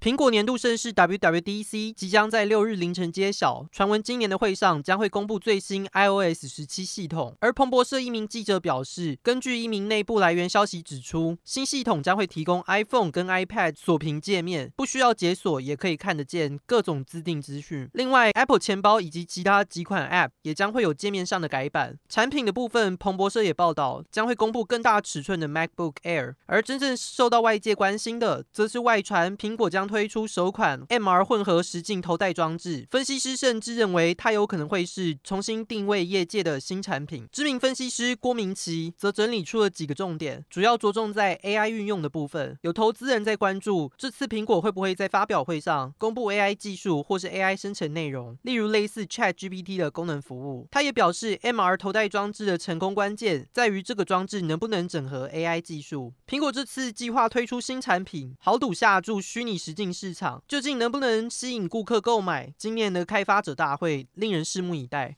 [0.00, 7.36] 苹果年度盛事 WWDC 即将在六日凌晨揭晓，传闻今年的会上将会公布最新 iOS 十七系统。
[7.40, 17.86] 而彭博社一名记者表示，根据一名内部来源消息指出，新系统将会提供 iPhone 跟 iPad 锁屏界面，不需要解锁也可以看得见各种自定资讯。
[17.92, 21.98] 另外，Apple 钱包以及其他几款 App 也将会有界面上的改版。
[22.08, 26.36] 产品的部分，彭博社也报道将会公布更大尺寸的 MacBook Air。
[26.46, 37.26] 而真正受到外界关心的，则是外传苹果将推出首款 MR 混合实境头戴装置，分析师甚至认为它有可能会是重新定位业界的新产品。
[37.32, 42.56] 知名分析师郭明奇则整理出了几个重点，主要着重在 AI 运用的部分。
[42.62, 50.68] 有投资人在关注这次苹果会不会在发表会上公布 AI 技术或是 AI 生成内容，例如类似 ChatGPT 的功能服务。
[50.70, 56.12] 他也表示，MR 头戴装置的成功关键在于这个装置能不能整合 AI 技术。
[56.28, 60.42] 苹果这次计划推出新产品，豪赌下注虚拟实进市场。
[60.46, 62.52] 究竟能不能吸引顾客购买？
[62.58, 65.16] 今年的开发者大会令人拭目以待。